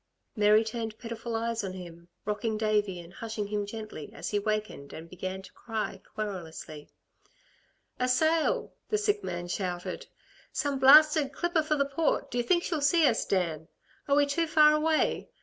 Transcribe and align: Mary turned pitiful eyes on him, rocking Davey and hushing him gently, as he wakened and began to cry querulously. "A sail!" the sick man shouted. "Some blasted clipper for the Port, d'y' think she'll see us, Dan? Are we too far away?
Mary 0.35 0.63
turned 0.63 0.97
pitiful 0.97 1.35
eyes 1.35 1.63
on 1.63 1.73
him, 1.73 2.07
rocking 2.25 2.57
Davey 2.57 2.99
and 2.99 3.13
hushing 3.13 3.45
him 3.45 3.67
gently, 3.67 4.11
as 4.13 4.31
he 4.31 4.39
wakened 4.39 4.93
and 4.93 5.07
began 5.07 5.43
to 5.43 5.53
cry 5.53 6.01
querulously. 6.15 6.89
"A 7.99 8.07
sail!" 8.07 8.73
the 8.89 8.97
sick 8.97 9.23
man 9.23 9.47
shouted. 9.47 10.07
"Some 10.51 10.79
blasted 10.79 11.31
clipper 11.31 11.61
for 11.61 11.75
the 11.75 11.85
Port, 11.85 12.31
d'y' 12.31 12.41
think 12.41 12.63
she'll 12.63 12.81
see 12.81 13.05
us, 13.05 13.25
Dan? 13.25 13.67
Are 14.07 14.15
we 14.15 14.25
too 14.25 14.47
far 14.47 14.73
away? 14.73 15.29